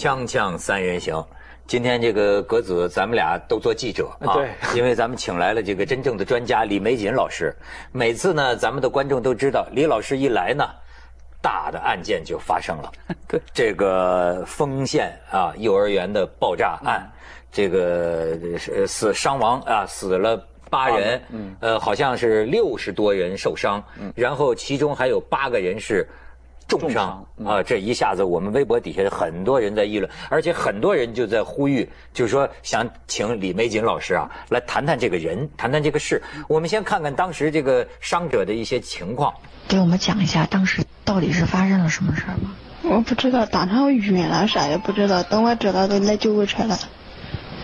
[0.00, 1.22] 锵锵三人行，
[1.66, 7.54] 今天这个格子，咱们俩都做记者啊，对，因为咱们请来了这个真正的专家李玫瑾老师。
[7.92, 10.64] 每次呢，咱们的观众都知道，李老师一来呢，
[11.42, 12.90] 大的案件就发生了。
[13.28, 17.06] 对，这个丰县啊，幼儿园的爆炸案，
[17.52, 18.38] 这个
[18.74, 20.46] 呃死伤亡啊，死了。
[20.70, 26.08] 八人，嗯，呃，好像是六十多人受伤，嗯，然后其中还有八个人是
[26.78, 27.62] 重伤啊！
[27.62, 36.22] 这一下子，我们微博底下很多人在议论，而且很多人就在呼吁，就是说想请李玫瑾老师啊来谈谈这个人，谈谈这个事。
[36.48, 39.34] 我们先看看当时这个伤者的一些情况，
[39.68, 42.54] 给我们讲一下当时到底是发生了什么事儿吗？
[42.82, 45.22] 我不知道，当场晕了，啥也不知道。
[45.22, 46.78] 等我知道，都来救护车了。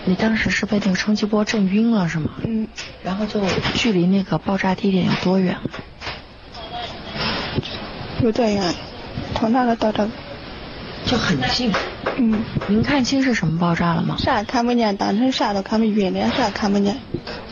[0.04, 2.30] 你当时是被那个冲击波震晕了是吗？
[2.44, 2.68] 嗯。
[3.02, 3.40] 然后就
[3.74, 5.56] 距离那个爆炸地点有多远？
[8.22, 8.62] 有多远？
[9.38, 10.10] 从那个到这个。
[11.04, 11.72] 就很近。
[12.16, 12.42] 嗯。
[12.66, 14.16] 您看清是什么爆炸了吗？
[14.18, 16.96] 啥看不见，当时啥都看不晕了，啥看不见。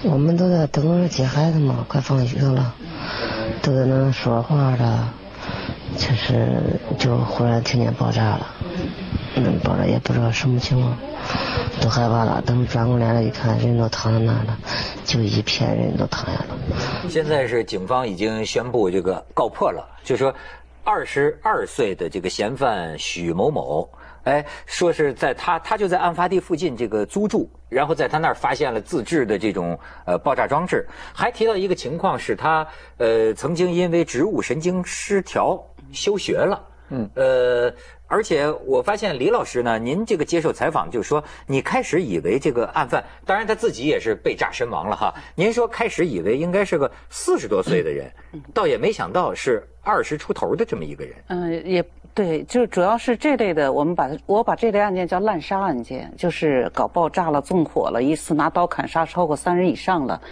[0.03, 2.75] 我们都在等着接孩子嘛，快放学了，
[3.63, 5.09] 都在那说话的，
[5.97, 8.47] 就是就忽然听见爆炸了，
[9.37, 10.97] 嗯，爆炸也不知道什么情况。
[11.81, 14.59] 都害怕了，等转过脸来一看，人都躺在那了，
[15.05, 16.57] 就一片人都躺下了。
[17.09, 20.35] 现在是警方已经宣布这个告破了，就说
[20.85, 23.89] 二十二岁的这个嫌犯许某某，
[24.25, 32.67] 哎，说是在他他就在案发地附近这个租住，然后在他那儿发现了自制的这种呃爆炸装置，还提到一个情况是他
[32.99, 35.61] 呃曾经因为植物神经失调
[35.93, 37.75] 休学了，嗯，呃。
[38.15, 45.13] 而且我发现李老师呢，您这个接受采访就是说，你开始以为这个案犯，当然他自己也是被炸身亡了哈。
[45.35, 48.09] 您说开始以为应该是个四十多岁的人，
[48.55, 51.17] 倒也没想到是二十出头的这么一个人。
[51.27, 51.85] 嗯，也
[52.15, 60.23] 对，就主要是这类的，我们把我把这类案件叫滥杀案件，就是搞爆炸了、纵火了，一次拿刀砍杀超过三人以上了。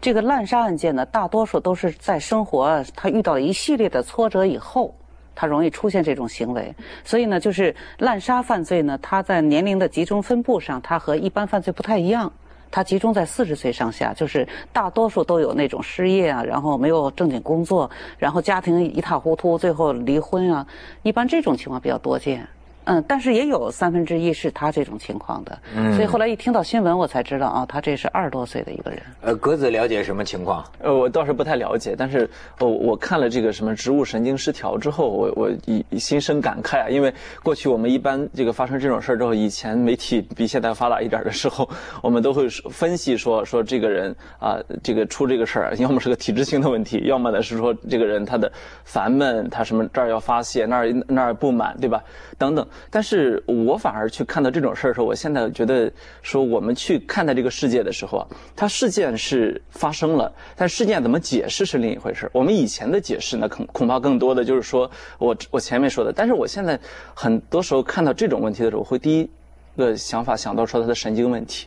[0.00, 4.94] 这个滥杀案件呢，大多数都是在生活他遇到了一系列的挫折以后。
[5.34, 12.32] 他容易出现这种行为，所以呢，就是滥杀犯罪呢，它在年龄的集中分布上，它和一般犯罪不太一样。
[12.70, 20.66] 它集中在四十岁上下，就是大多数都有那种失业啊，然后没有正经工作，然后家庭一塌糊涂，最后离婚啊，
[21.02, 22.48] 一般这种情况比较多见。
[22.84, 25.58] 嗯，但是也有三分之一是他这种情况的，
[25.94, 29.00] 所以后来一听到新闻，我才知道啊，他这是二十多岁的一个人。
[29.20, 30.64] 呃，格子了解什么情况？
[30.80, 32.28] 呃，我倒是不太了解，但是
[32.58, 37.12] 我我看了这个什么植物神经失调之后，我我以心生感慨啊，因为
[37.42, 41.68] 过去我们一般这个发生这种事儿之后，以前媒体比现在发达一点的时候，
[42.02, 48.50] 我们都会分析说说这个人啊，这个出这个事儿，要么是个体质性的问题，要么呢是说这个人他的
[48.84, 52.02] 烦闷，他什么这儿要发泄，那儿那儿不满，对吧？
[52.36, 52.66] 等等。
[52.90, 55.90] 但是我反而去看到这种事儿的时候，我现在觉得
[56.22, 62.30] 说我们去看待这个世界的时候啊，它事件是发生了，但事件怎么解释是另一回事。
[62.32, 66.12] 我们以前的解释呢，恐恐怕更多的就是说我我前面说的。
[66.12, 66.78] 但是我现在
[67.14, 69.30] 很多时候看到这种问题的时候，我会第一
[69.76, 71.66] 个想法想到说他的神经问题。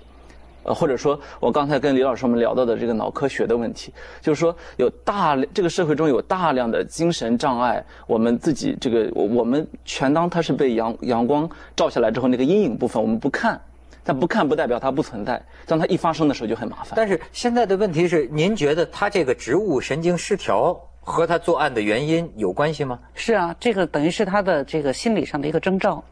[0.66, 13.62] 呃，或者说，我刚才跟李老师我们聊到的这个脑科学的问题，就是说有大量这个社会中有大量的精神障碍，我们自己这个我们全当它是被阳阳光照下来之后那个阴影部分，我们不看，
[14.04, 16.94] 但不看不代表它不存在，当它一发生的时候就很麻烦。
[16.96, 22.98] 但是现在的问题是，您觉得他这个植物神经失调和他作案的原因有关系吗？
[23.14, 26.04] 是啊，这个等于是他的这个心理上的一个征兆。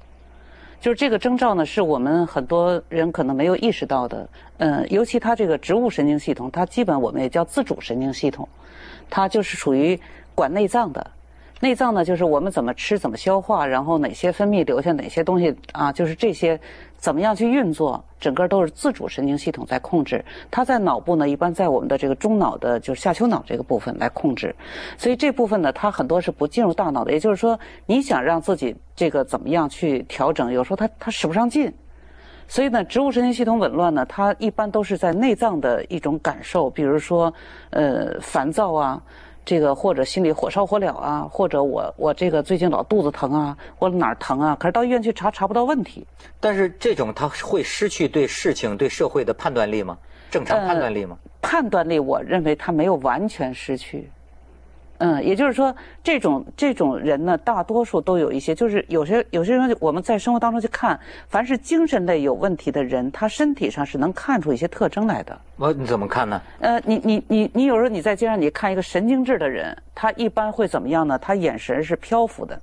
[0.84, 4.28] 就是这个征兆呢，是我们很多人可能没有意识到的。
[4.58, 8.46] 嗯，尤其它这个植物神经系统，它基本我们也叫自主神经系统，
[9.10, 9.98] 它就是属于
[10.36, 11.12] 管内脏的。
[11.64, 16.60] 内脏呢，就是我们怎么吃、怎么消化，然后哪些分泌留下哪些东西啊，就是这些。
[16.98, 18.02] 怎么样去运作？
[18.18, 20.24] 整个都是自主神经系统在控制。
[20.50, 24.56] 它在脑部呢，一般在我们的这个中脑的，就是下丘脑这个部分来控制。
[24.98, 27.12] 所以这部分呢，它很多是不进入大脑的。
[27.12, 31.74] 也就是说，你想让自己这个怎么样去调整，有时候它它使不上劲。
[32.48, 37.34] 所以呢，植物神经系统紊乱呢，它一般都是在内脏的一种感受，比如说
[37.72, 39.02] 呃烦躁啊。
[39.46, 46.06] 这个或者心里火烧火燎啊，或者我我这个最近老肚子疼啊，我哪儿疼啊，可是到医院去查查不到问题。
[46.40, 49.98] 但是这种他会失去对事情、对社会的判断力吗？
[50.32, 51.18] 正常判断力吗？
[51.42, 54.10] 判断力，我认为他没有完全失去。
[55.00, 65.38] 嗯，也就是说，这种这种人呢，大多数都有一些，就是有些有些人，我们在生活当中去看，凡是精神类有问题的人，他身体上是能看出一些特征来的。
[65.58, 66.42] 我你怎么看呢？
[66.60, 71.18] 呃，你你你你有时候你在街上你看一个神经质的人，他一般会怎么样呢？
[71.20, 72.60] 他眼神是漂浮的，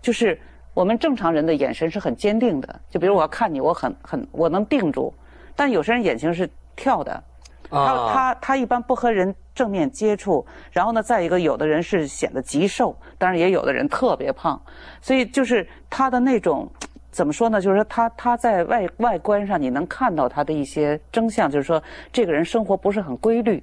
[0.00, 0.38] 就是。
[0.74, 5.12] 我们正常人的眼神是很坚定的，就比如我要看你，我很很我能定住，
[5.56, 7.20] 但有些人眼睛是跳的，
[7.70, 14.60] 他啊他他一般不和人正面接触，然后呢，再一个有的人是显得极瘦，当然也有的人特别胖，
[15.00, 16.68] 所以就是他的那种。
[17.10, 17.60] 怎么说呢？
[17.60, 21.82] 就是说他他在外外观上你能看到他的一些征象，就是说
[22.12, 23.60] 这个人生活不是很规律，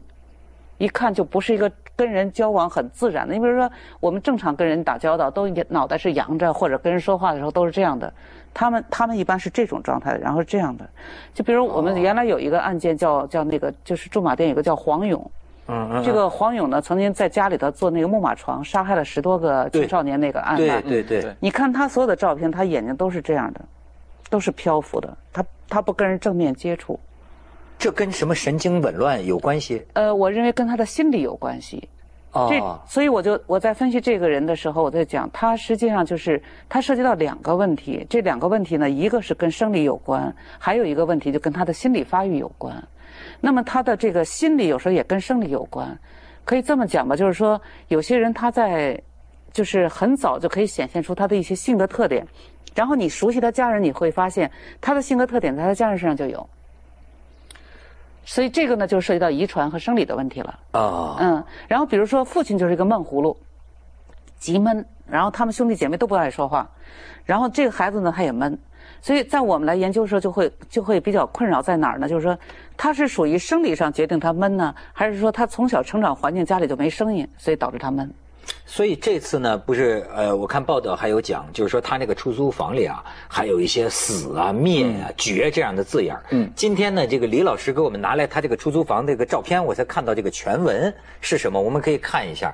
[0.77, 3.33] 一看就不是一个跟人交往很自然的。
[3.33, 8.11] 你比如说，我们正常跟人打交道，都脑袋是扬着，或者跟人说话的时候都是这样的。
[8.55, 10.89] 他们他们一般是这种状态，然后是这样的。
[11.33, 15.31] 就比如我们原来有一个案件叫叫那个，就是驻马店有个叫黄勇，
[15.67, 20.81] 嗯嗯，这个黄勇呢曾经在家里头做那个木马床，杀害了十多个青少年那个案对案。
[20.81, 23.59] 对对对，你看他所有的照片，他眼睛都是这样的，
[24.29, 26.97] 都是漂浮的，他他不跟人正面接触。
[27.77, 29.85] 这跟什么神经紊乱有关系？
[29.93, 31.89] 呃，我认为跟他的心理有关系。
[32.49, 42.75] 这哦，所以我就我在分析这个人的时候，我在讲他实际上就是他涉及到两个问题，这两个问题呢，一个是跟生理有关，还有一个问题就跟他的心理发育有关。
[43.39, 45.97] 那么他的这个心理有时候也跟生理有关，
[46.43, 49.01] 可以这么讲吧，就是说有些人他在
[49.53, 52.27] 就是很早就可以显现出他的一些性格特点，
[52.75, 54.51] 然后你熟悉他家人，你会发现
[54.81, 56.49] 他的性格特点在他家人身上就有。
[58.25, 60.59] 所以这个呢，就涉及到遗传和生理的问题了。
[60.71, 63.37] 啊，嗯，然后比如说父亲就是一个闷葫芦，
[64.37, 66.67] 极闷，然后他们兄弟姐妹都不爱说话，
[67.23, 68.57] 然后这个孩子呢他也闷，
[68.99, 72.09] 所以在我们来研究的时候就会就会比较困扰在哪儿呢？
[72.09, 72.37] 就是说
[72.75, 78.11] 他是属于生理上决定他闷呢，还是说他从小成长环境家里就没声音，所以导致他闷？
[78.65, 92.53] 所以这次呢，不是呃，我看报道还有讲，就是说他那个出租房里啊，还有一些死啊、灭啊、绝这样的字眼嗯，今天呢，这个李老师给我们拿来他这个出租房这个照片，我才看到这个全文是什么，我们可以看一下。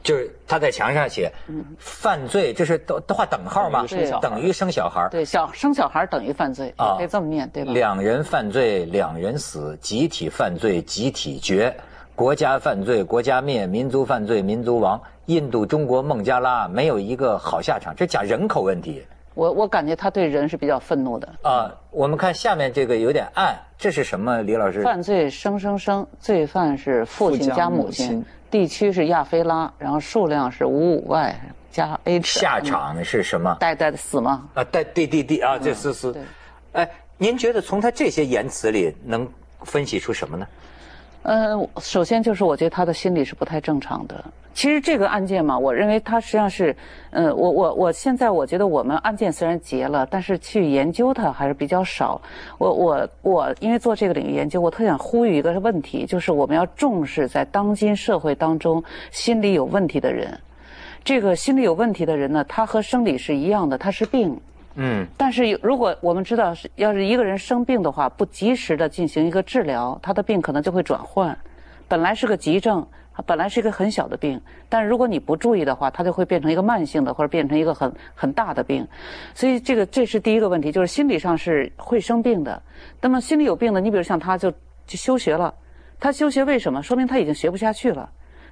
[0.00, 1.30] 就是他在墙上写，
[1.78, 3.84] 犯罪，这是都都画等号吗？
[3.86, 5.08] 等于生小孩等于生小孩。
[5.10, 7.72] 对，小生小孩等于犯罪，啊可以这么念，对吧？
[7.72, 11.70] 两人犯罪，两人死；集体犯罪，集体绝；
[12.18, 15.00] 国家犯罪，国家灭；民族犯罪，民族亡。
[15.26, 19.04] 印度、中国、孟加拉没有一个好下场，这讲人口问题
[19.34, 21.32] 我我感觉他对人是比较愤怒的。
[21.42, 21.72] 啊。
[21.92, 24.42] 我们看下面这个有点暗，这是什么？
[24.42, 33.56] 李老师，犯罪生生生，罪犯是父亲加加母亲母亲，地区是亚非拉，然后数量是五五 Y 加 H，下场是什么？
[33.60, 34.48] 代代的死吗？
[34.54, 36.22] 啊，对对对对啊，这是是对。
[36.72, 39.28] 哎，您觉得从他这些言辞里能
[39.62, 40.44] 分析出什么呢？
[41.28, 44.24] 呃，首先就是我觉得他的心理是不太正常的。
[44.54, 46.74] 其实这个案件嘛，我认为它实际上是，
[47.10, 52.18] 呃，我我我现在我觉得我们案件虽然结了，但是去研究它还是比较少。
[52.56, 60.40] 我我我因为做这个领域研究，我特想呼吁一个问题，就是我们要重视在当今社会当中心理有问题的人。
[61.04, 64.40] 这个心理有问题的人呢，他和生理是一样的，他是病。
[64.80, 71.36] 嗯，但是有如果我们知道是要是一个人生病的话，不及时的进行一个治疗，他的病可能就会转换。
[71.88, 72.86] 本来是个急症，
[73.26, 78.86] 本来是一个很小的病，但是如果你不注意的话，它就会变成一个慢性的，或者变成一个很很大的病。
[79.34, 82.62] 所以这个这是第一个问题，就是心理上是会生病的。
[83.00, 84.48] 那么心理有病的，你比如像他就
[84.86, 85.52] 就休学了，
[85.98, 86.80] 他休学为什么？
[86.80, 88.08] 说明他已经学不下去了。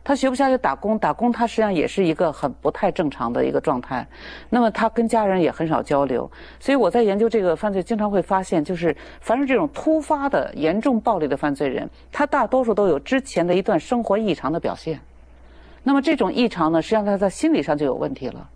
[0.07, 4.07] 他学不下去打工，打工他实际上也是一个很不太正常的一个状态。
[4.49, 15.01] 那么他跟家人也很少交流，所以我在研究这个犯罪，经常会发现，就是凡是这种突发的严重暴力的犯罪人，他大多数都有之前的一段生活异常的表现。
[15.83, 18.49] 那么这种异常呢，实际上他在心理上就有问题了。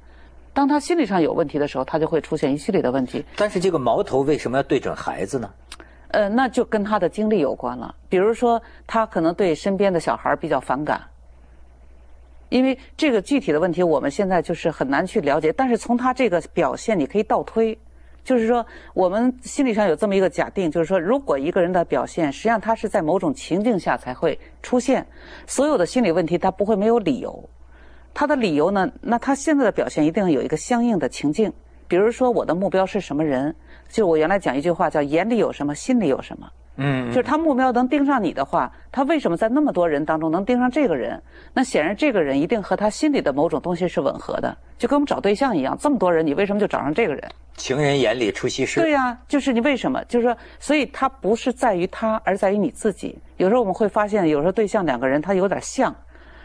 [0.52, 3.24] 当他心理上有问题的时候，他就会出现一系列的问题。
[3.36, 5.50] 但是这个矛头为什么要对准孩子呢？
[6.12, 7.92] 呃，那就跟他的经历有关了。
[8.08, 11.00] 比如说，他可能对身边的小孩比较反感，
[12.50, 15.50] 因为这个具体的问题我们现在就是很难去了解。
[15.54, 17.76] 但是从他这个表现，你可以倒推，
[18.22, 25.06] 就是说我们心理上有这么一个假定，就是说如果一个人的表现，实际上他是在某种情境下才会出现，
[25.46, 27.48] 所有的心理问题他不会没有理由。
[28.12, 31.52] 他的理由呢，那他现在的表现一定有一个相应的情境。
[31.86, 33.54] 比如说我的目标是什么人，
[33.88, 36.50] 就我原来讲一句话叫眼里有什么，心里有什么。
[36.76, 41.20] 嗯，就是他目标能盯上你的话，他为什么在那么多人当中能盯上这个人？
[41.52, 47.22] 那显然这个人一定和他心里的某种东西是吻合的，就跟我们找对象一样，这么多人你为什么就找上这个人？
[47.56, 48.80] 情人眼里出西施。
[48.80, 50.02] 对呀、就是你为什么？
[50.04, 53.18] 就是说，所以他不是在于他，而在于你自己。
[53.36, 55.94] 有时候我们会发现，有时候对象两个人他有点像，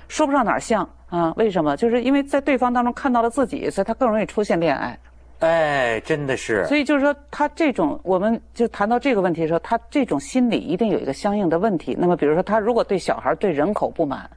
[0.09, 1.31] 说不上哪儿像啊？
[1.37, 1.77] 为什么？
[1.77, 4.99] 就是因为在对方当中看到了自己，所以他更容易出现恋爱。
[5.39, 6.65] 哎，真的是。
[6.67, 11.95] 所以就是说，他这种，我们就谈到这个问题的时候，他这种心理一定有一个相应的问题。
[11.99, 14.29] 那么，比如说，他如果对小孩、对人口不满，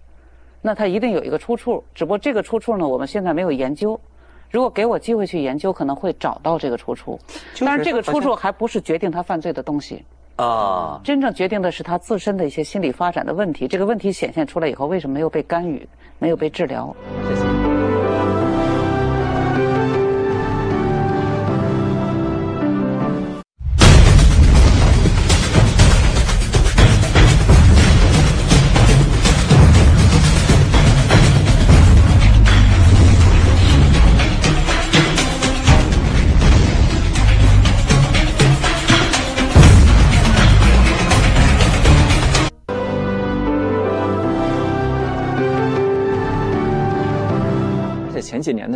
[0.61, 1.83] 那他一定有一个出处。
[1.95, 3.99] 只不过这个出处呢，我们现在没有研究。
[4.50, 7.19] 如果给我机会去研究，可能会找到这个出处。
[7.52, 10.02] 就是但是这个出处还不是决定他犯罪的东西，
[10.37, 13.69] 啊，真正决定的是他自身的一些心理发展的问题。
[13.69, 15.87] 这个问题显现出来以后，为什么没有被干预，
[16.19, 16.95] 没有被治疗？
[17.25, 17.37] 而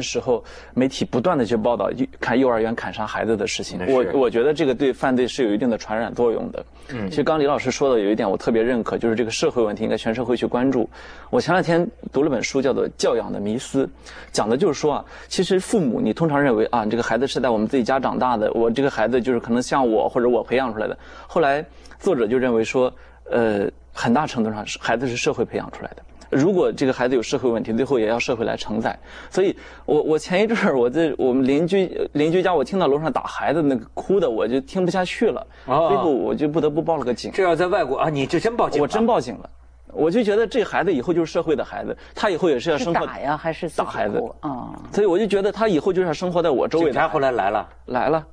[0.02, 0.42] 的时候，
[0.75, 6.64] 媒体不断的去报道幼看幼儿园砍杀孩子的事情我我觉得这个对犯罪是有一定的传染作用的。
[6.88, 10.90] 嗯，其实刚李老师说的有一点我特别认可，就是这个社会问题应该全社会去关注。
[11.30, 13.87] 我前两天读了本书，叫做《教养的迷思》，
[14.32, 20.99] 讲的就是说啊，其实父母你通常认为啊，这个孩子是在我们自己家长大的，我这个孩子就是可能像我或者我培养出来的。
[21.26, 21.64] 后来
[22.00, 22.92] 作者就认为说，
[23.30, 26.02] 呃，很大程度上是孩子是社会培养出来的。
[26.32, 28.98] 如果这个孩子有社会问题，最后也要社会来承载。
[29.30, 37.30] 所以我我前一阵儿我在我们邻居邻居家，我听到楼上打孩子那个哭的，我就听不下去了，哦最后我就不得不报了个警。
[37.32, 38.80] 这要在外国啊，你这真报警？
[38.80, 39.50] 我真报警了，
[39.92, 44.72] 我就觉得这孩子以后就是社会的孩子，他以后也是要是生活打呀，还是打孩子哭啊？
[44.90, 46.86] 所以我就觉得他以后就是要生活在我周围。
[46.86, 48.24] 警察后来来了，来了，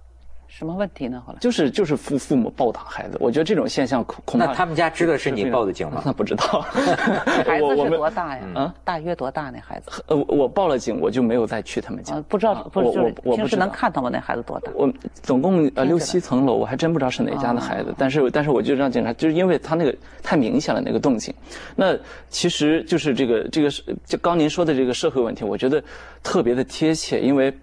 [0.51, 1.21] 什么问题呢？
[1.25, 6.01] 后来就是就是父父母暴打孩子，我觉得这种现象恐恐怕那他们家知道是你报的警吗？
[6.05, 6.59] 那不知道，
[7.45, 8.43] 孩子是多大呀？
[8.55, 10.03] 嗯大约多大那孩子？
[10.07, 12.23] 呃我我报了警，我就没有再去他们家啊，。
[12.27, 14.09] 不知道啊，不是就是我我我平时能看到吗？
[14.11, 14.71] 那孩子多大？
[14.75, 14.91] 我
[15.21, 21.31] 总共呃六七层楼，我还真不知道是哪家的孩子，但是但是我就让警察，就是因为他那个太明显了那个动静，
[21.75, 21.95] 那
[22.29, 25.81] 其实就是这个这个是就刚您说的这个社会问题，我觉得
[26.23, 27.55] 特别的贴切，因为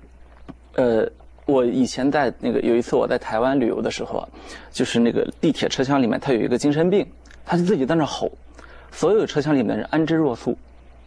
[0.76, 1.06] 呃。
[1.46, 4.28] 我以前在那个有一次我在台湾旅游的时候，
[4.70, 7.06] 就是那个地铁车厢里面，他有一个精神病，
[7.44, 8.30] 他就自己在那吼，
[8.90, 10.58] 所有车厢里面的人安之若素。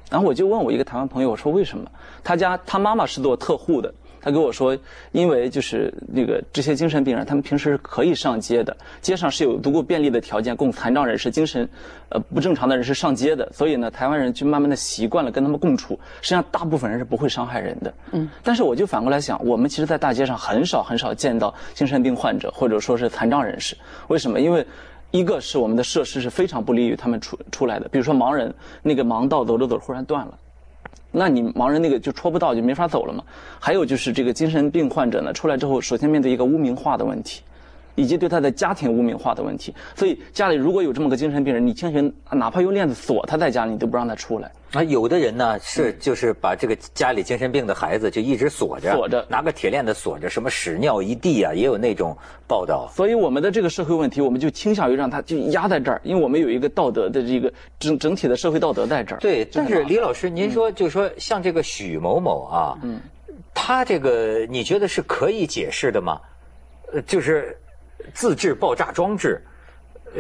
[0.10, 1.92] 然后我就问我一个台湾朋友，我说为什么？
[2.24, 4.78] 他家他妈妈是做特护的，他跟我说，
[5.12, 11.68] 因为就是那个这些精神病人，他们平时是可以上街的，街上是有足够便利的条件供残障人士、精神
[12.10, 16.00] 呃不正常的人士上街的，所以呢，台湾人就慢慢的习惯了跟他们共处。
[16.22, 17.94] 实际上，大部分人是不会伤害人的。
[18.12, 18.30] 嗯。
[18.44, 23.76] 但是我就反过来想，我们其实，在大街上很少很少见到精神病患者或者说是残障人士，
[24.08, 24.40] 为什么？
[24.40, 24.66] 因为
[25.12, 30.38] 一个是我们的设施是非常不利于他们出出来的，比如说盲人，那个盲道走着走着忽然断了。
[31.12, 33.24] 那你盲人那个就戳不到，就没法走了嘛。
[33.60, 37.42] 还有就是这个精神病患者呢，出来之后，首先面对一个污名化的问题，
[38.00, 39.74] 以及对他的家庭污名化的问题。
[39.96, 44.52] 所以家里如果有这么个精神病人，你进行哪怕用链子锁他在家里，你都不让他出来。
[44.72, 52.16] 啊，有的人呢是就是把这个家里精神病的孩子就一直锁着，锁着拿个铁链子锁着，什么屎尿一地啊，也有那种
[52.48, 52.88] 报道。
[52.94, 59.18] 所以我们的这个社会问题，我们就倾向于让他就压在这儿，因为我们有一个道德的这个整整体的社会道德在这儿。
[59.18, 63.02] 对，但是李老嗯师，您说就是说像这个许某某啊，嗯，
[63.56, 66.22] 他这个你觉得是可以解释的吗？
[66.94, 67.58] 呃，就是
[68.14, 69.42] 自制爆炸装置，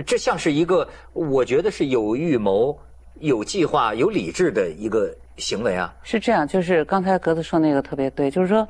[0.05, 2.77] 这像是一个我觉得是有预谋、
[3.15, 5.93] 有计划、有理智的一个行为啊。
[6.03, 8.67] 是这样，就是刚才格子说那个特别对，就是说，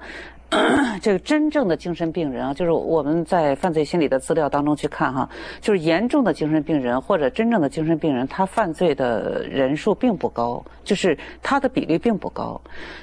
[0.99, 5.29] 这个真正的精神病人啊，就是我们在犯罪心理的资料当中去看哈，
[5.61, 12.59] 就是严重的精神病人或者真正的精神病人，他犯罪的人数并不高，就是他的比例并不高。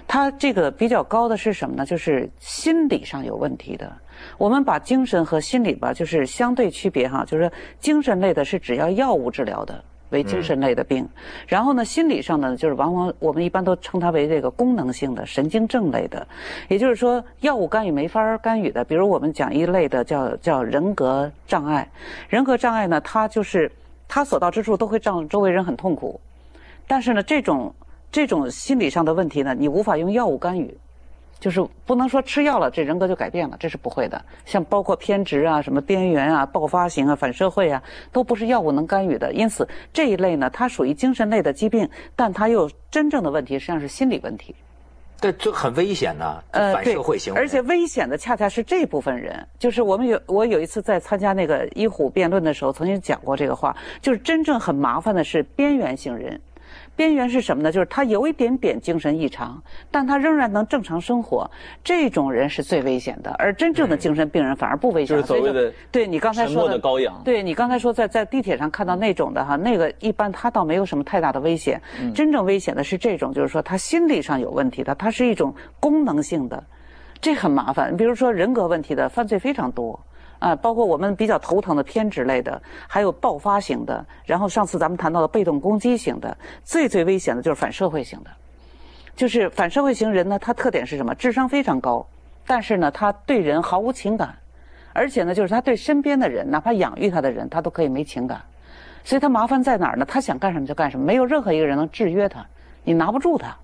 [0.09, 1.87] 他这个比较高的是什么呢？
[1.87, 3.93] 就是心理上有问题的。
[4.39, 9.85] 我们把精神和心理吧，就是相对区别哈，就是说精神类的是只要药物治疗的。
[10.11, 11.09] 为精神类的病，
[11.47, 16.27] 然后呢，心理上呢，就是往往我们一般都称它为这个功能性的神经症类的，
[16.69, 18.85] 也就是说，药物干预没法干预的。
[18.85, 21.89] 比如我们讲一类的叫叫人格障碍，
[22.29, 23.71] 人格障碍呢，它就是
[24.07, 26.21] 它所到之处都会让周围人很痛苦，
[26.87, 27.75] 但是呢，这种
[28.13, 30.77] 这种心理上的问题呢，你无法用药物干预。
[31.39, 34.25] 就是不能说吃药了，这人格就改变了，这是不会的。
[34.45, 39.33] 像包括偏执啊、什么边缘啊、爆发型啊、反社会啊，都不是药物能干预的。
[39.33, 44.55] 因此这一类呢，它属于精神类的疾病，但它又真正的问题实际上是心理问题。
[45.19, 47.41] 这这很危险呐、呃，反社会行为。
[47.41, 49.47] 而且危险的恰恰是这部分人。
[49.59, 56.39] 就是我们有我有一次在参加那个医虎辩论的时候，曾经讲过这个话，就是真正很麻烦的是边缘型人。
[56.97, 57.71] 边缘是什么呢？
[57.71, 61.49] 就是他有一点点精神异常，但他仍然能正常生活。
[61.85, 65.15] 这种人是最危险的，而真正的精神病人反而不危险。
[65.15, 67.21] 就是所谓的对你刚才说的羔羊。
[67.23, 71.81] 对你刚才说在在地铁上看到那种的哈，那个一般他倒没有什么太大的危险。
[72.15, 76.65] 真正危险的是这种，就是说他心理上有问题的，他是一种功能性的，
[77.21, 77.97] 这很麻烦。
[77.97, 80.01] 比如说人格问题的犯罪非常多。
[80.47, 88.31] 啊，包括我们比较头疼的偏执类的，还有爆发型的，然后上次咱们谈到的被动攻击型的，最最危险的就是反社会型的。
[89.17, 91.15] 就是反社会型人呢，他特点是什么？
[91.15, 92.07] 智商非常高，
[92.47, 94.37] 但是呢，他对人毫无情感，
[94.93, 98.41] 而且呢，就是他对身边的人，哪怕养育他的人，他都可以没情感。
[99.05, 100.05] 所以他麻烦在哪儿呢？
[100.05, 102.45] 他想干什么就干什么，没有任何一个人能制约他，
[102.85, 103.57] 你拿不住他。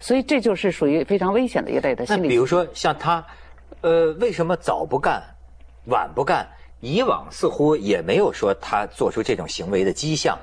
[0.00, 2.28] 所以这就是属于非常危险的一类的心理。
[2.28, 3.24] 比如说像他，
[3.80, 5.22] 呃，为什么早不干？
[5.86, 6.46] 晚不干，
[6.80, 10.38] 以往似乎也没有说他做出这种行为的迹象。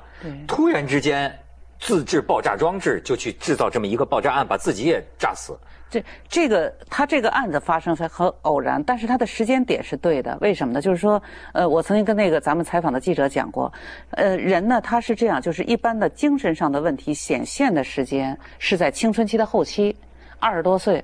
[0.47, 1.33] 突然之间
[1.79, 5.57] 自制爆炸装置，就去制造这么一个爆炸案，把自己也炸死。
[5.89, 10.37] 这这个他这个案子发生很偶然，但是他的时间点是对的。
[10.39, 10.79] 为什么呢？
[10.79, 11.19] 就是说，
[11.51, 13.73] 呃，我曾经跟那个咱们采访的记者讲过，
[14.11, 19.95] 呃，人呢他是这样，就是一般的精神上的问题显现的时间是在青春期的后期。
[20.39, 21.03] 二十多岁，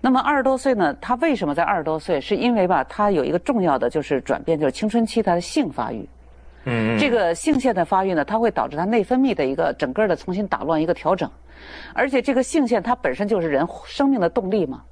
[0.00, 0.94] 那么二十多岁呢？
[1.00, 2.20] 他为什么在二十多岁？
[2.20, 6.08] 是因为吧，他有一个重要的就是转变，就是青春期他的性发育。
[6.64, 11.30] 嗯，这个性腺的发育呢，它会导致他内分泌的一个整个的重新打乱一个调整，
[11.94, 14.82] 而且这个性腺它本身就是人生命的动力嘛。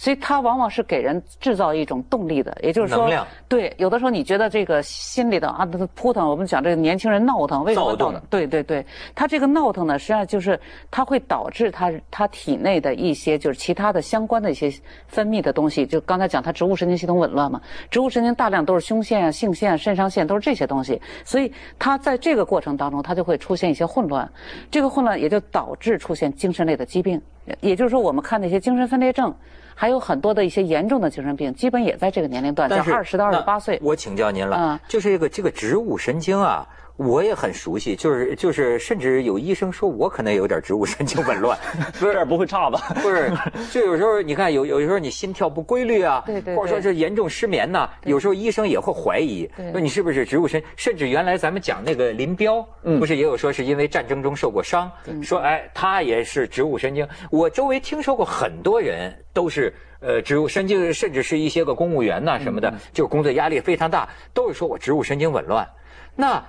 [0.00, 3.06] 所以它往往是给人制造一种动力的，也就是说，
[3.46, 6.26] 对，有的时候你觉得这个心里的啊，扑腾。
[6.26, 8.22] 我们讲这个年轻人闹腾，为什么闹腾？
[8.30, 8.82] 对对对，
[9.14, 10.58] 他这个闹腾呢，实际上就是
[10.90, 14.72] 它会导致他他体内的一些就是其他的相关的一些
[15.06, 15.84] 分泌的东西。
[15.84, 24.26] 就刚才讲，他植物神经系统紊乱嘛，植物神经大量都是胸腺啊、性腺、肾上腺都是这些东西，所以他在这个过程当中，他就会出现一些混乱，
[24.70, 27.20] 这个混乱也就导致出现精神类的疾病。
[27.60, 29.34] 也就是说，我们看那些精神分裂症。
[29.72, 33.78] 还有很多的一些严重的精神病，基本也在这个年龄段，在二十到二十八岁。
[33.82, 36.68] 我请教您了，就是这个这个植物神经啊。
[37.00, 41.58] 我也很熟悉，就是就是，甚至有医生说我可能有点植物神经紊乱，
[42.02, 42.78] 有点不会差吧？
[43.00, 43.32] 不是，
[43.72, 50.62] 就有时候你看，有有时候你心跳不规律啊，对对，或者说是严重失眠呐，有时候医生也会怀疑，说你是不是植物神？
[50.76, 52.62] 甚至原来咱们讲那个林彪，
[52.98, 54.90] 不是也有说是因为战争中受过伤，
[55.22, 57.08] 说哎他也是植物神经。
[57.30, 65.66] 我周围听说过很多人都是呃植物神经，甚至是一些个公务员呐什么的，就工作压力非常大，都是说我植物神经紊乱。
[66.14, 66.44] 那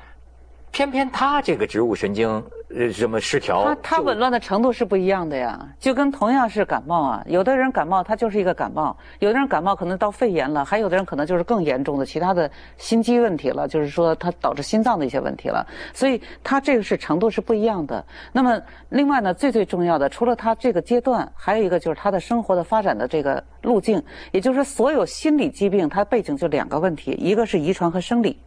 [0.71, 2.41] 偏偏他这个植物神经
[2.73, 18.03] 呃什么失调，他他紊乱的程度是不一样的呀，就跟同样是感冒啊，有的人感冒他就是一个感冒，有的人感冒可能到肺炎了，还有的人可能就是更严重的其他的心肌问题了，就是说他导致心脏的一些问题了，所以他这个是程度是不一样的。
[18.31, 18.57] 那么
[18.87, 28.39] 另外呢，最最重要的，除了他这个阶段，还有一个就是他的生活的发展的这个路径，也就是说所有心理疾病它背景就两个问题，一个是遗传和生理。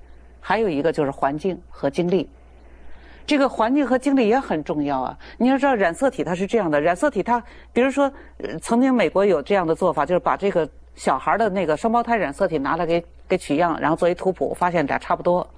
[0.46, 2.28] 还有一个就是环境和经历，
[3.24, 5.18] 这个环境和经历也很重要啊。
[5.38, 8.12] 你要知道染色体它是这样的，染色体它，比如说，
[8.60, 15.48] 曾经美国有这样的做法，就是把这个小孩的那个双胞胎染色体拿来给给取样，然后作为图谱，发现俩差不多。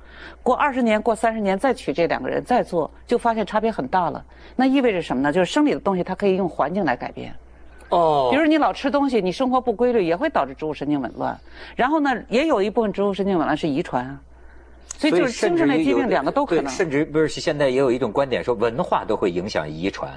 [0.40, 4.24] 过二十年、过三十年再取这两个人再做，就发现差别很大了。
[4.54, 5.32] 那意味着什么呢？
[5.32, 7.34] 就是生理的东西它可以用环境来改变。
[7.88, 8.28] 哦。
[8.30, 11.36] 比如你老吃东西，你生活不规律，也会导致植物神经紊乱。
[11.74, 14.20] 然后呢，也有一部分植物神经紊乱是遗传啊。
[14.98, 20.10] 所以就是精神类疾病两个都可能，甚至不是现在也有一种观点说文化都会影响遗传，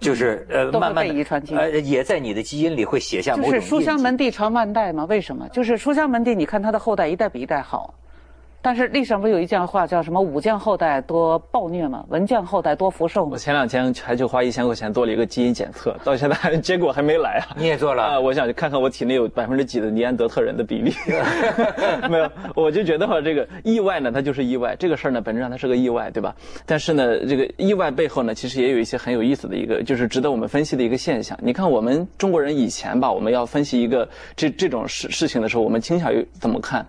[0.00, 5.04] 就是呃慢慢遗传呃也在你的基因里会写下某种就是书香门第传万代嘛？
[5.04, 5.48] 为什么？
[5.50, 7.94] 就是书香门第，你看他的后代一代比一代好。
[8.60, 12.04] 但是历史上不是有一句话叫什么“武将后代多暴虐”吗？
[12.08, 13.30] 文将后代多福寿吗？
[13.32, 17.54] 我前两天还就花一千块钱做了一个基因检测，到现在结果还没来啊。
[17.56, 18.02] 你也做了？
[18.18, 20.92] 啊，我想看看我体内有百分之几的尼安德特人的比例。
[22.10, 24.74] 没有，我就觉得哈这个意外呢，它就是意外。
[24.76, 26.34] 这个事儿呢，本质上它是个意外，对吧？
[26.66, 31.38] 但是呢，这个意外背后呢，其实也有一些很有意思的一个，就是值得我们分析的一个现象。
[31.40, 36.84] 你看，我们中国人以前吧，我们要分析一个这这种事事情的时候，我们倾向于怎么看？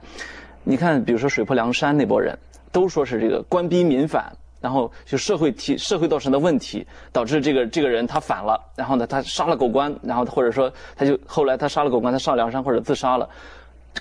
[0.63, 2.37] 你看，比如说水泊梁山那波人，
[2.71, 13.27] 都说是这个官逼民反，然后就社会提社会造成的问题，导致这个这个人他反了，然后呢他杀了狗官，然后或者说他就后来他杀了狗官，他上梁山或者自杀了。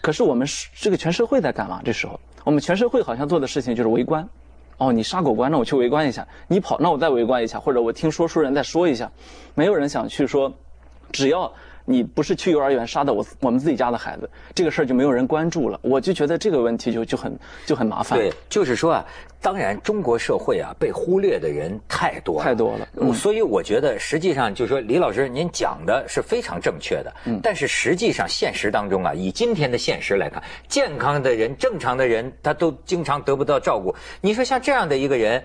[0.03, 1.81] 可是我们这个全社会在干嘛？
[1.85, 4.29] 这时候我们全社会好像做的事情就是围观。
[4.77, 9.11] 哦，你杀狗官，那我去围观一下；你跑，那我再围观一下；或者我听说书人再说一下。
[9.55, 10.53] 没有人想去说，
[11.12, 11.53] 只要。
[11.88, 15.81] 你不是去幼儿园杀的我我们自己家的孩子，这个事儿就没有人关注了。
[15.83, 18.18] 我就觉得这个问题就就很就很麻烦。
[18.18, 19.07] 对，就是说啊，
[19.40, 22.87] 当然中国社会啊被忽略的人太多了，太多了。
[22.96, 27.14] 嗯，所以我觉得实际上就是说，李老师您讲的是非常正确的。
[27.24, 33.94] 嗯，但是实际上现实当中啊，以今天的现实来看，健康的人、正常的人，他都经常得不到照顾。
[34.20, 35.42] 你说像这样的一个人，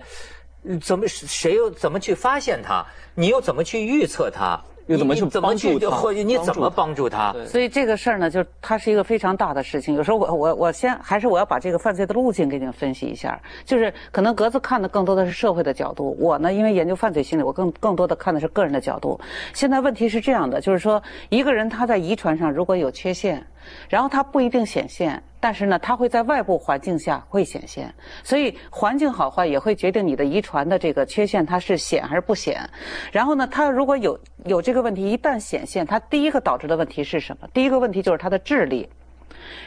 [0.82, 2.84] 怎么谁又怎么去发现他？
[3.14, 4.60] 你又怎么去预测他？
[4.86, 5.90] 又怎么去帮助他？
[5.90, 7.34] 或者你怎么帮助他？
[7.46, 9.94] 所以这个事儿呢，就它是一个非常大的事情。
[9.94, 13.40] 有时候我我我先还是我要把这个犯罪的路径给你们分析一下。
[13.64, 19.18] 就是可能格子看的更多的是社会的角度，我呢因为研究犯罪心理，我更更多的看的是个人的角度。
[19.52, 23.44] 现在问题是这样的，就是说一个人他在遗传上如果有缺陷，
[23.88, 25.22] 然后他不一定显现。
[25.44, 32.66] 但是呢，它会在外部环境下会显现，所以环境好坏也会决定你的遗传的这个缺陷，它是显还是不显。
[33.12, 37.46] 然后呢，它如果有有这个问题，一旦显现，它第一个导致的问题是什么？
[37.52, 38.88] 第一个问题就是它的智力。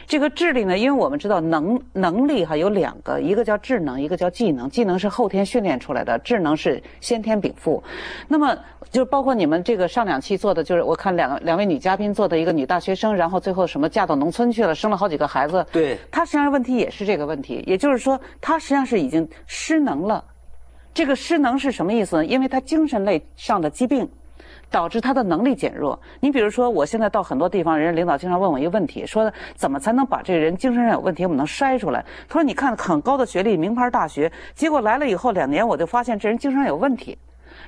[0.06, 4.69] 这个智力呢，因为我们知道能能力哈有两个，一个叫智能，一个叫技能。
[4.69, 7.84] 技能是后天训练出来的，智能是先天禀赋。
[8.28, 8.58] 那么
[8.89, 15.65] 就包括你们这个上两期做的，就是我看两两位女嘉宾做的一个女大学生，然后最后什么嫁到农村去了，生了好几个孩子。
[15.71, 20.23] 对，她实际上问题也是这个问题，也就是说她实际上是已经失能了。
[20.93, 22.26] 这个失能是什么意思呢？
[22.26, 24.10] 因为她精神类上的疾病。
[24.70, 26.00] 导致他的能力减弱。
[26.20, 32.04] 你比如说，我现在到很多地方，人家领导经常问我一个问题，说怎么才能把这个人精神上有问题，我们能筛出来？
[32.28, 37.18] 他说：“你看很高的学历，名牌大学，结果来了以后两年，我就发现这人精神上有问题。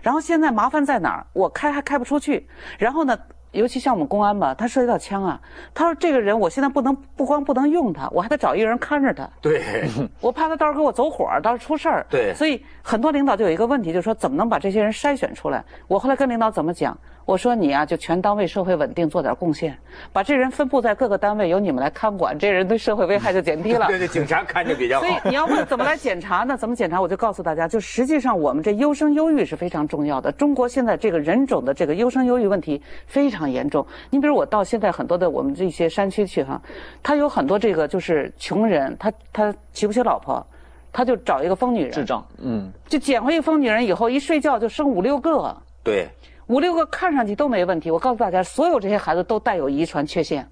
[0.02, 1.26] 然后现在麻烦在哪儿？
[1.34, 2.48] 我开还开不出去。
[2.78, 3.18] 然后呢？”
[3.52, 5.40] 尤其像我们公安吧，他涉及到枪啊。
[5.74, 9.28] 他说：“这个人，我现在不能不光不能用他，我还得找一个人看着他。
[9.42, 9.90] 对，
[10.22, 12.06] 我怕他到时候给我走火，到时候出事儿。
[12.10, 15.64] 对，所以很多领导就有一个问题，就是说怎么能把这些人筛选出来？
[15.88, 16.98] 我后来跟领导怎么讲？
[17.30, 19.78] 我说你啊，就全单位社会稳定做点贡献，
[20.12, 23.86] 把这人分布在各个单位，由你们来看管，这人对社会危害就减低了。
[23.94, 25.06] 对对，警察看着比较好。
[25.06, 26.58] 所以你要问怎么来检查呢？
[26.58, 27.00] 怎么检查？
[27.00, 30.32] 我就告诉大家，就实际上我们这优生优育是非常重要的。
[30.32, 33.86] 中国现在这个人种的这个优生优育问题非常严重。
[34.10, 36.60] 你比如我到现在很多的我们这些山区去哈，
[37.04, 40.44] 他有很多这个就是穷人，他他娶不起老婆，
[40.92, 41.92] 他就找一个疯女人。
[41.92, 45.56] 智障，嗯，就捡回一个疯女人以后，一睡觉就生五六个。
[45.84, 46.08] 对。
[46.50, 50.48] 五六个看上去都没问题，我告诉大家，所有这些孩子都带有遗传缺陷。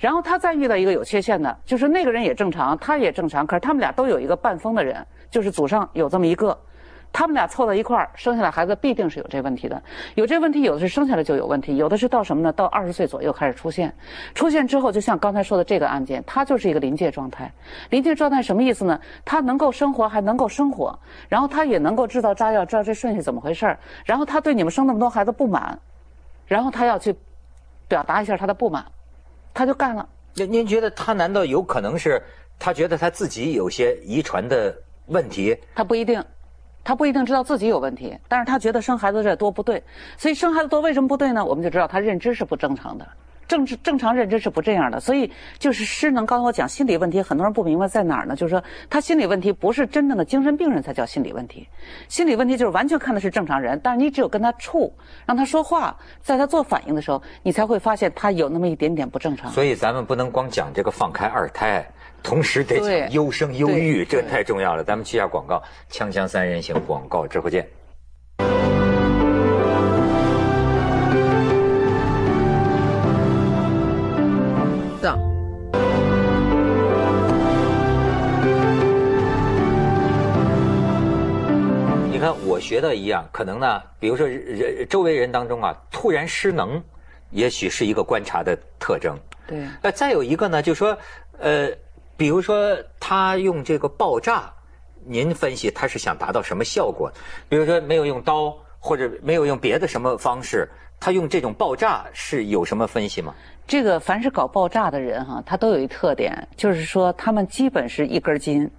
[0.00, 6.58] 然后他再遇到一个有缺陷的，就是那个人也正常，他也正常，可是他们俩都有一个半疯的人，就是祖上有这么一个。
[7.12, 9.82] 他们俩凑到一块儿生下来孩子必定是有这问题的，
[10.14, 12.52] 有这问题有的是生下来就有问题，有的是到什么呢？
[12.52, 13.92] 到二十岁左右开始出现，
[14.34, 17.52] 出现之后就像刚才说的这个案件，他就是一个临界状态。
[17.90, 18.98] 临界状态什么意思呢？
[19.24, 20.96] 他能够生活还能够生活，
[21.28, 25.78] 然后他也能够制造炸药，知道这顺序怎么回事儿，然后他对你们生那么多孩子不满，
[26.46, 27.14] 然后他要去
[27.88, 28.84] 表达一下他的不满，
[29.52, 30.08] 他就干了。
[30.34, 32.22] 您您觉得他难道有可能是
[32.58, 34.72] 他觉得他自己有些遗传的
[35.06, 35.58] 问题？
[35.74, 36.24] 他不一定。
[36.82, 39.82] 他不一定知道自己有问题，但是他觉得生孩子这多不对，
[40.16, 41.44] 所以生孩子多为什么不对呢？
[41.44, 43.06] 我们就知道他认知是不正常的，
[43.46, 46.24] 正正常认知是不这样的，所以就是失能。
[46.24, 48.34] 刚才我讲心理问题，很多人不明白在哪儿呢？
[48.34, 51.68] 就是说他心理问题不是真正的精神病人才叫心理问题，
[52.08, 54.92] 心理问题就是完全看的是正常人，但是你只有跟他处，
[55.26, 59.50] 让他说话，在他做反应的时候，你才会发现他有那么一点点不正常。
[59.50, 61.84] 所以咱们不能光讲这个放开二胎。
[62.22, 64.84] 同时得讲优生优育，这太重要了。
[64.84, 67.68] 咱们去下广告，锵锵三人行广告之后见。
[75.02, 75.16] 到，
[82.10, 86.82] 你看我学到一样，可能呢，比如说人周围人当中啊，突然失能，
[87.30, 89.18] 也许是一个观察的特征。
[89.46, 89.58] 对。
[89.82, 90.96] 呃，再有一个呢，就说
[91.38, 91.68] 呃。
[92.20, 94.52] 比如说，他用这个爆炸，
[95.06, 97.10] 您分析他是想达到什么效果？
[97.48, 100.68] 比如说，没有用刀，或者没有用别的什么方式，
[101.00, 103.34] 他用这种爆炸是有什么分析吗？
[103.66, 108.70] 这个凡是搞爆炸的人哈，他都有一特点，就是说他们基本是一根筋。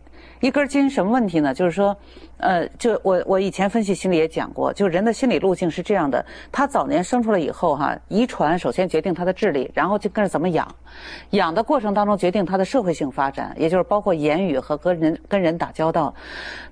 [0.42, 1.54] 一根筋什么问题呢？
[1.54, 1.96] 就是说，
[2.38, 10.68] 呃，就我我以前分析心理也讲过，就人的心理路径是这样的：他早年生出来以后哈，遗传首先决定他的智力，然后就跟着怎么养，
[11.30, 16.14] 养的过程当中决定他的社会性发展，也就是包括言语和跟人跟人打交道。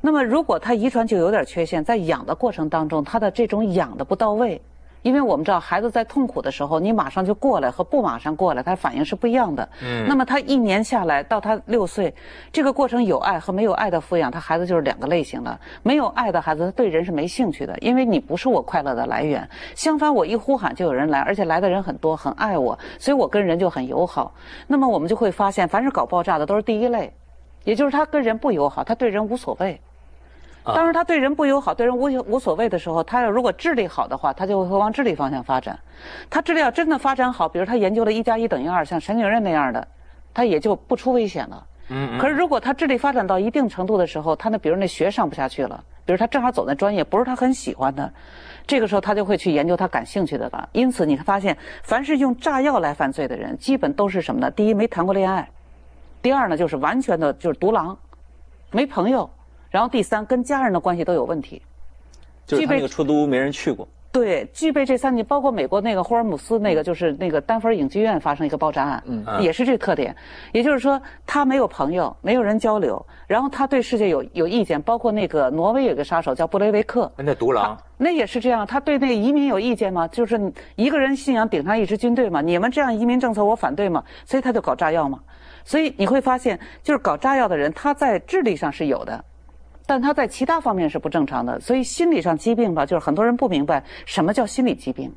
[0.01, 4.59] 那么如果他遗传就有点缺陷，在养的过程当中，他的这种养的不到位，
[5.01, 9.67] 因为我们知道孩子在痛苦的时候，你马上就过来和不马上过来，他反应是不一样的。
[9.81, 12.13] 嗯，那么他一年下来到他六岁，
[12.51, 15.59] 这个过程有爱和没有爱的抚养，他孩子就是两个类型的。
[15.83, 19.47] 没有爱的孩子，他对人是没兴趣的，因为你不是我快乐的来源。
[19.75, 24.33] 相反，我一呼喊就有人来，而且来的人很多，很爱我，所以我跟人就很友好。
[24.67, 27.13] 那么我们就会发现，凡是搞爆炸的都是第一类，
[27.63, 29.79] 也就是他跟人不友好，他对人无所谓。
[30.63, 35.79] 当时，他对人不友好，对人无无所谓的时候，他要如果智力好的话，他就会往智力方向发展。
[36.29, 39.87] 他智力要真的发展好，比如他研究了一加一等于二，像陈景润那样的，
[40.33, 41.65] 他也就不出危险了。
[41.87, 42.19] 嗯。
[42.19, 48.11] 可是如果他智力发展到一定程度的时候，他那比如那学上不下去了，比如他正好走那专业不是他很喜欢的，
[48.67, 50.69] 这个时候他就会去研究他感兴趣的了。
[50.73, 54.51] 因此，你发现凡是用炸药来犯罪的人，基本都是什么呢？
[54.51, 55.43] 第一，没谈过恋爱；
[56.21, 57.97] 第二呢，就是完全的就是独狼，
[58.71, 59.27] 没朋友。
[59.69, 61.61] 然后第三，跟家人的关系都有问题，
[62.45, 63.87] 就是他那个出租屋没人去过。
[64.11, 70.15] 对，具备这三点，包括美国那个霍尔姆斯那个，就是那个丹佛影剧院发生一个爆炸案，嗯，也是这个特点。
[70.51, 74.81] 也就是说，他没有朋友，没有人交流，然后他对世界有有意见。
[74.81, 78.65] 包括那个挪威有个杀手叫布雷维克，那独狼，那也是这样。
[78.65, 80.07] 他对那个移民有意见吗？
[80.07, 82.41] 就是一个人信仰顶上一支军队嘛？
[82.41, 84.03] 你们这样移民政策我反对嘛？
[84.25, 85.19] 所以他就搞炸药嘛。
[85.63, 89.23] 所以你会发现，就是搞炸药的人，他在智力上是有的。
[89.89, 95.11] 但他在其他方面是不正常的，所以心理上疾病吧，就是很多人不明白什么叫心理疾病，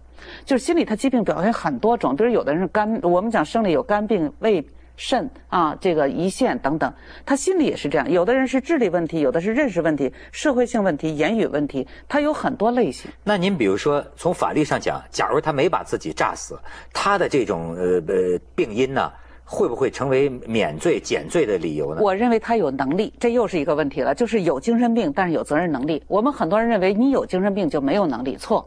[0.46, 6.90] 就是心理他疾病表现很多种，比如有的人是肝，我们讲生理有肝病、胃、肾啊，这个胰腺等等，
[7.26, 8.10] 他心理也是这样。
[8.10, 13.10] 有的人是智力问题，有的是认识问题、社会性问题、言语问题，他有很多类型。
[13.24, 16.58] 那您比如说从法律上讲，假如他没把自己炸死，
[16.94, 19.12] 他的这种呃呃病因呢？
[19.44, 22.00] 会不会成为免罪减罪的理由呢？
[22.00, 24.14] 我认为他有能力，这又是一个问题了。
[24.14, 26.02] 就是有精神病，但是有责任能力。
[26.08, 28.66] 我们很多人认为你有精神病就没有能力，错。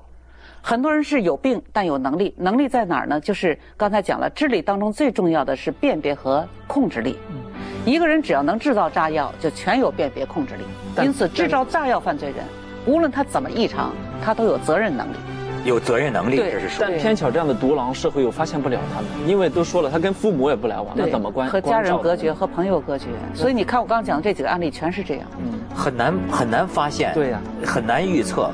[0.62, 3.20] 很多人是有病但有能力，能力在哪儿呢？
[3.20, 7.18] 就是刚才讲了，智力当中最重要的是辨别和控制力。
[7.86, 10.64] 一个人只要能制造炸药，就全有辨别控制力。
[11.04, 12.38] 因此，制造炸药犯罪人，
[12.88, 15.16] 无论他怎么异常，他都有责任能力。
[15.66, 21.50] 有责任能力，这是但偏巧这样的独狼，社会又发现不了他们，因为都说了，他跟父母也不来往，那怎么关？
[21.50, 23.08] 和家人隔绝，和朋友隔绝。
[23.34, 25.24] 所以你看，我刚刚讲的这几个案例，全是这样。
[25.40, 27.12] 嗯，很难很难发现。
[27.16, 28.52] 对呀，很难预测。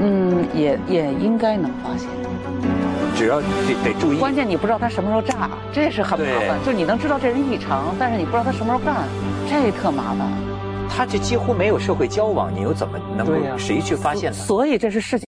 [0.00, 2.08] 嗯，也也应该能发现。
[3.16, 3.46] 只要得
[3.84, 4.18] 得注意。
[4.18, 6.56] 关键你不知道他什么时候炸，这是很麻烦。
[6.64, 8.94] 就你能知道这人异常，但是你不知道他什么时候干，
[9.50, 10.30] 这特麻烦。
[10.88, 14.38] 他这几乎没有社会交往，你又怎么能够谁去发现呢？
[14.38, 15.27] 所以这是世界。